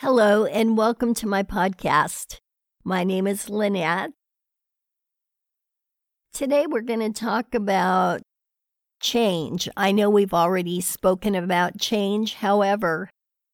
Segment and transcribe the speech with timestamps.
[0.00, 2.40] Hello, and welcome to my podcast.
[2.84, 4.10] My name is Lynette.
[6.34, 8.20] Today, we're going to talk about
[9.00, 9.70] change.
[9.74, 12.34] I know we've already spoken about change.
[12.34, 13.08] However,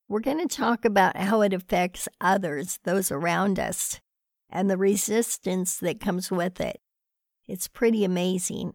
[0.09, 4.01] we're going to talk about how it affects others, those around us,
[4.51, 6.81] and the resistance that comes with it.
[7.47, 8.73] It's pretty amazing.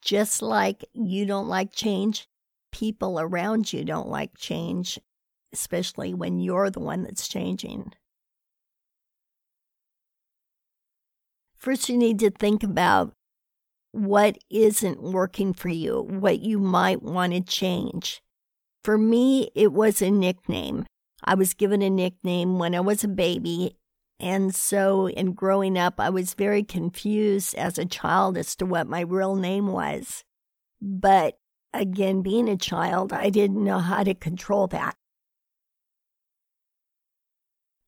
[0.00, 2.26] Just like you don't like change,
[2.72, 4.98] people around you don't like change,
[5.54, 7.92] especially when you're the one that's changing.
[11.56, 13.14] First, you need to think about
[13.92, 18.20] what isn't working for you, what you might want to change.
[18.82, 20.84] For me, it was a nickname.
[21.24, 23.76] I was given a nickname when I was a baby.
[24.20, 28.86] And so, in growing up, I was very confused as a child as to what
[28.86, 30.22] my real name was.
[30.82, 31.38] But
[31.72, 34.96] again, being a child, I didn't know how to control that.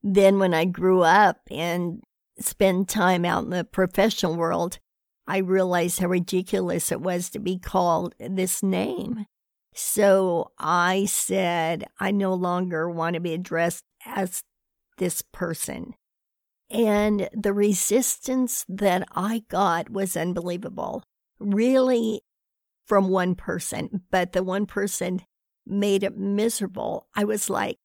[0.09, 2.01] Then, when I grew up and
[2.39, 4.79] spent time out in the professional world,
[5.27, 9.27] I realized how ridiculous it was to be called this name.
[9.75, 14.45] So I said, I no longer want to be addressed as
[14.97, 15.95] this person.
[16.71, 21.03] And the resistance that I got was unbelievable.
[21.41, 22.23] Really,
[22.87, 25.23] from one person, but the one person
[25.67, 27.09] made it miserable.
[27.17, 27.79] I was like,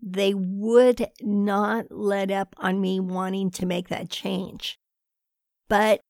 [0.00, 4.78] they would not let up on me wanting to make that change.
[5.68, 6.00] But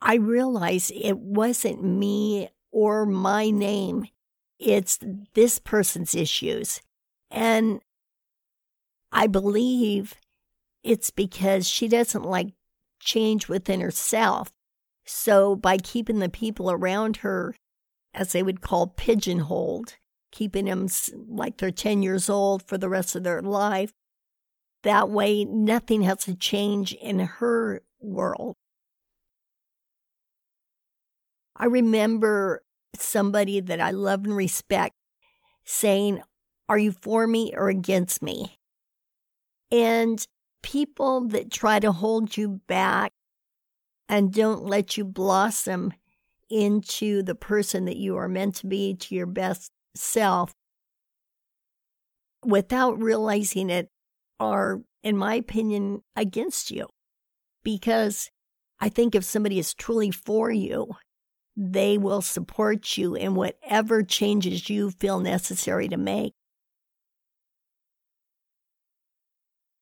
[0.00, 4.06] I realized it wasn't me or my name,
[4.58, 4.98] it's
[5.34, 6.80] this person's issues.
[7.30, 7.80] And
[9.12, 10.14] I believe
[10.82, 12.48] it's because she doesn't like
[13.00, 14.50] change within herself.
[15.04, 17.54] So, by keeping the people around her,
[18.12, 19.96] as they would call pigeonholed,
[20.36, 20.86] keeping them
[21.28, 23.94] like they're 10 years old for the rest of their life,
[24.82, 28.54] that way nothing has to change in her world.
[31.56, 32.62] I remember
[32.94, 34.94] somebody that I love and respect
[35.64, 36.20] saying,
[36.68, 38.58] Are you for me or against me?
[39.72, 40.24] And
[40.62, 43.12] people that try to hold you back
[44.06, 45.94] and don't let you blossom
[46.50, 50.52] into the person that you are meant to be, to your best self,
[52.44, 53.88] without realizing it,
[54.38, 56.88] are, in my opinion, against you.
[57.64, 58.30] Because
[58.78, 60.88] I think if somebody is truly for you,
[61.56, 66.34] they will support you in whatever changes you feel necessary to make.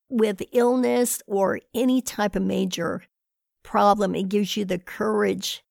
[0.08, 3.02] With illness or any type of major
[3.64, 5.64] problem, it gives you the courage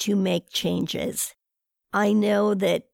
[0.00, 1.34] to make changes.
[1.92, 2.84] I know that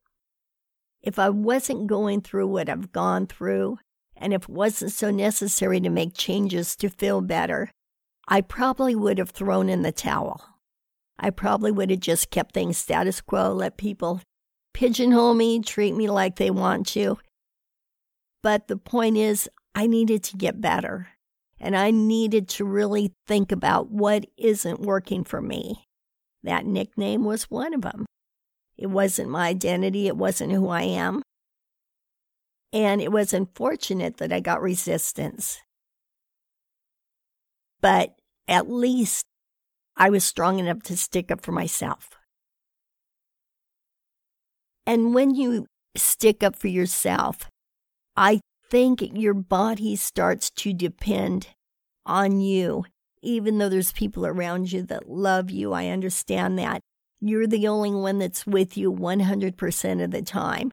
[1.03, 3.79] if I wasn't going through what I've gone through,
[4.17, 7.71] and if it wasn't so necessary to make changes to feel better,
[8.29, 10.45] I probably would have thrown in the towel.
[11.19, 14.21] I probably would have just kept things status quo, let people
[14.75, 17.19] pigeonhole me, treat me like they want to.
[18.43, 21.09] But the point is, I needed to get better.
[21.61, 25.87] And I needed to really think about what isn't working for me.
[26.43, 28.05] That nickname was one of them.
[28.77, 31.23] It wasn't my identity, it wasn't who I am.
[32.73, 35.61] And it was unfortunate that I got resistance.
[37.81, 38.15] But
[38.49, 39.25] at least
[39.97, 42.11] I was strong enough to stick up for myself.
[44.87, 45.67] And when you
[45.97, 47.49] stick up for yourself,
[48.17, 48.41] I
[48.71, 51.49] think your body starts to depend
[52.07, 52.85] on you.
[53.23, 56.81] Even though there's people around you that love you, I understand that.
[57.25, 60.73] You're the only one that's with you 100% of the time,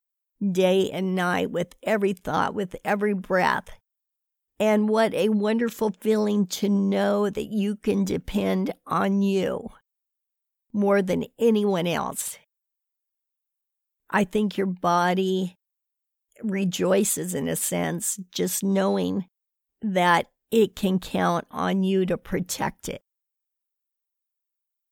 [0.51, 3.69] day and night, with every thought, with every breath.
[4.59, 9.69] And what a wonderful feeling to know that you can depend on you
[10.73, 12.39] more than anyone else.
[14.09, 15.55] I think your body
[16.41, 19.27] rejoices in a sense just knowing
[19.83, 23.03] that it can count on you to protect it.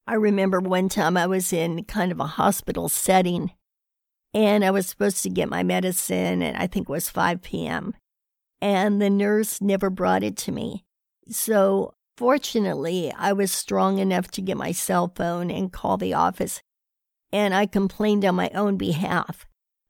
[0.08, 3.52] I remember one time I was in kind of a hospital setting
[4.34, 7.94] and I was supposed to get my medicine, and I think it was 5 p.m
[8.62, 10.84] and the nurse never brought it to me.
[11.30, 16.62] So, fortunately, I was strong enough to get my cell phone and call the office,
[17.32, 19.46] and I complained on my own behalf.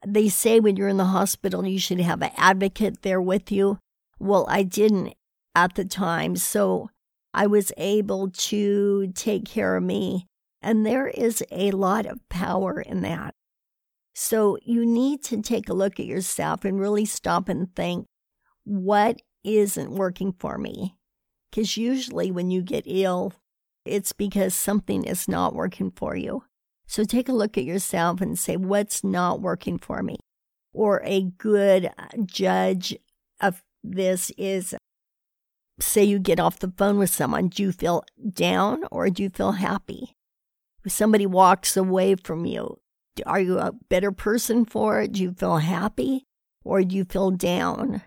[0.06, 3.80] They say when you're in the hospital, you should have an advocate there with you.
[4.20, 5.14] Well, I didn't
[5.56, 6.90] at the time, so
[7.38, 10.26] I was able to take care of me.
[10.60, 13.36] And there is a lot of power in that.
[14.16, 18.08] So you need to take a look at yourself and really stop and think
[18.64, 20.96] what isn't working for me?
[21.52, 23.34] Because usually when you get ill,
[23.86, 26.42] it's because something is not working for you.
[26.88, 30.18] So take a look at yourself and say, what's not working for me?
[30.74, 32.98] Or a good uh, judge
[33.40, 34.74] of this is
[35.80, 38.04] say you get off the phone with someone, do you feel
[38.34, 40.16] down or do you feel happy?
[40.84, 42.80] If somebody walks away from you,
[43.26, 45.14] are you a better person for it?
[45.14, 46.24] Do you feel happy
[46.64, 48.02] or do you feel down?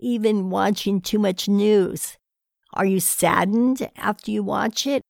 [0.00, 2.16] Even watching too much news,
[2.74, 5.02] are you saddened after you watch it?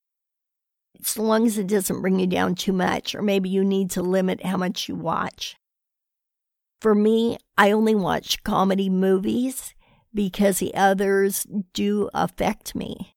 [1.00, 4.02] As long as it doesn't bring you down too much, or maybe you need to
[4.02, 5.56] limit how much you watch.
[6.80, 9.74] For me, I only watch comedy movies
[10.14, 13.14] because the others do affect me.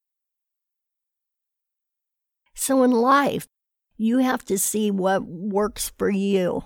[2.54, 3.48] So in life,
[3.98, 6.66] you have to see what works for you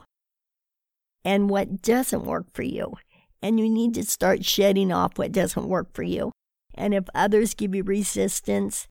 [1.23, 2.93] and what doesn't work for you.
[3.41, 6.31] And you need to start shedding off what doesn't work for you.
[6.73, 8.87] And if others give you resistance,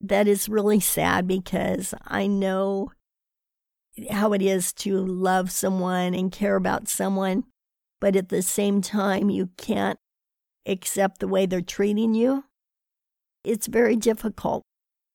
[0.00, 2.92] that is really sad because I know
[4.10, 7.44] how it is to love someone and care about someone.
[8.00, 9.98] But at the same time, you can't
[10.66, 12.44] accept the way they're treating you,
[13.44, 14.62] it's very difficult.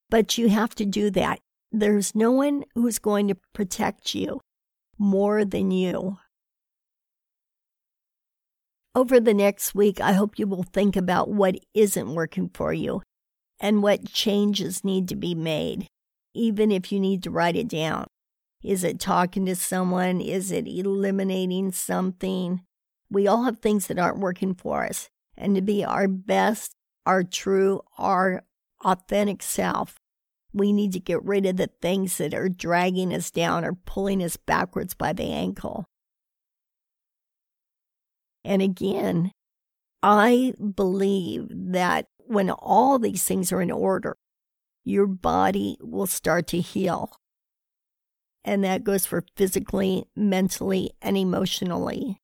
[0.10, 1.40] But you have to do that.
[1.72, 4.42] There's no one who's going to protect you
[4.98, 6.18] more than you.
[8.96, 13.04] Over the next week, I hope you will think about what isn't working for you
[13.60, 15.88] and what changes need to be made,
[16.34, 18.08] even if you need to write it down.
[18.64, 20.20] Is it talking to someone?
[20.20, 22.62] Is it eliminating something?
[23.12, 25.08] We all have things that aren't working for us
[25.40, 26.76] and to be our best,
[27.06, 28.44] our true, our
[28.84, 29.96] authentic self,
[30.54, 34.22] we need to get rid of the things that are dragging us down or pulling
[34.22, 35.86] us backwards by the ankle.
[38.44, 39.32] And again,
[40.04, 44.18] I believe that when all these things are in order,
[44.84, 47.12] your body will start to heal.
[48.44, 52.22] And that goes for physically, mentally, and emotionally.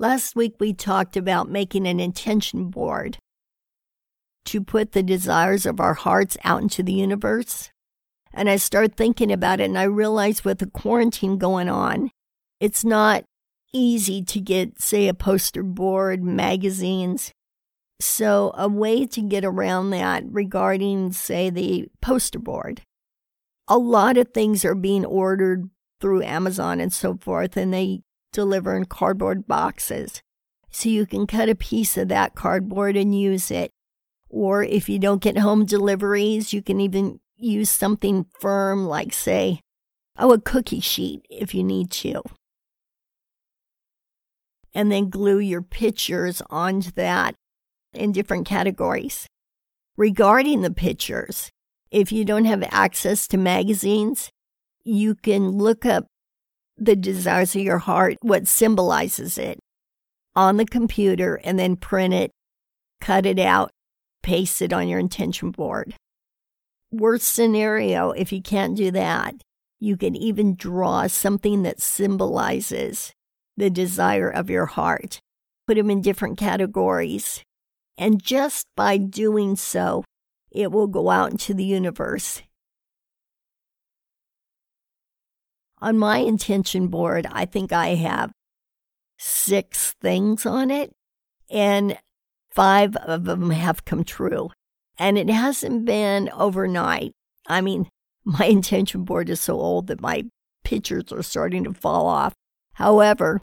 [0.00, 3.18] Last week, we talked about making an intention board
[4.46, 7.70] to put the desires of our hearts out into the universe.
[8.32, 12.10] And I started thinking about it, and I realized with the quarantine going on,
[12.60, 13.24] it's not
[13.74, 17.30] easy to get, say, a poster board, magazines.
[18.00, 22.80] So, a way to get around that regarding, say, the poster board,
[23.68, 25.68] a lot of things are being ordered
[26.00, 28.00] through Amazon and so forth, and they
[28.32, 30.22] deliver in cardboard boxes.
[30.70, 33.70] So you can cut a piece of that cardboard and use it.
[34.28, 39.60] Or if you don't get home deliveries, you can even use something firm like, say,
[40.18, 42.22] oh, a cookie sheet if you need to.
[44.72, 47.34] And then glue your pictures onto that
[47.92, 49.26] in different categories.
[49.96, 51.50] Regarding the pictures,
[51.90, 54.30] if you don't have access to magazines,
[54.84, 56.06] you can look up
[56.80, 59.60] the desires of your heart, what symbolizes it,
[60.34, 62.32] on the computer and then print it,
[63.00, 63.70] cut it out,
[64.22, 65.94] paste it on your intention board.
[66.90, 69.34] Worst scenario, if you can't do that,
[69.78, 73.12] you can even draw something that symbolizes
[73.56, 75.20] the desire of your heart.
[75.66, 77.42] Put them in different categories.
[77.96, 80.04] And just by doing so,
[80.50, 82.42] it will go out into the universe
[85.80, 88.32] On my intention board, I think I have
[89.18, 90.92] six things on it,
[91.50, 91.98] and
[92.50, 94.50] five of them have come true.
[94.98, 97.12] And it hasn't been overnight.
[97.46, 97.88] I mean,
[98.24, 100.24] my intention board is so old that my
[100.64, 102.34] pictures are starting to fall off.
[102.74, 103.40] However,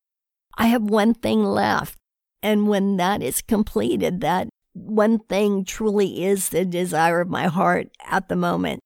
[0.58, 1.98] I have one thing left.
[2.44, 7.90] And when that is completed, that one thing truly is the desire of my heart
[8.06, 8.80] at the moment.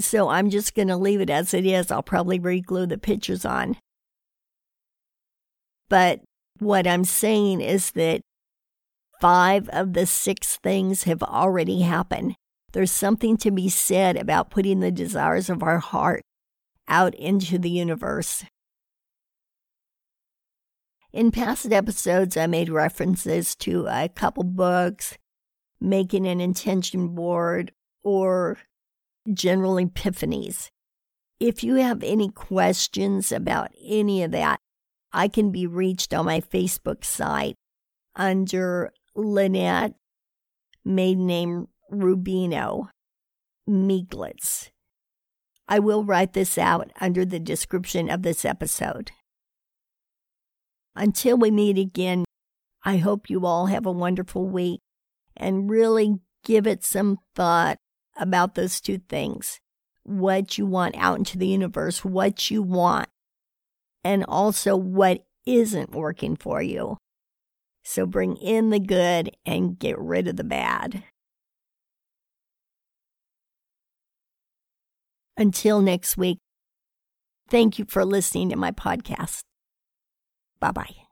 [0.00, 1.90] So I'm just going to leave it as it is.
[1.90, 3.76] I'll probably re-glue the pictures on.
[5.88, 6.20] But
[6.58, 8.20] what I'm saying is that
[9.20, 12.34] five of the six things have already happened.
[12.72, 16.22] There's something to be said about putting the desires of our heart
[16.86, 18.44] out into the universe.
[21.12, 25.16] In past episodes, I made references to a couple books,
[25.80, 27.72] making an intention board,
[28.04, 28.58] or
[29.34, 30.68] general epiphanies.
[31.40, 34.58] If you have any questions about any of that,
[35.12, 37.54] I can be reached on my Facebook site
[38.16, 39.94] under Lynette,
[40.84, 42.88] maiden name Rubino,
[43.68, 44.70] Meiglitz.
[45.68, 49.12] I will write this out under the description of this episode.
[50.96, 52.24] Until we meet again,
[52.84, 54.80] I hope you all have a wonderful week
[55.36, 57.78] and really give it some thought
[58.18, 59.60] about those two things
[60.04, 63.08] what you want out into the universe, what you want,
[64.02, 66.96] and also what isn't working for you.
[67.84, 71.04] So bring in the good and get rid of the bad.
[75.36, 76.38] Until next week,
[77.48, 79.42] thank you for listening to my podcast.
[80.58, 81.07] Bye bye.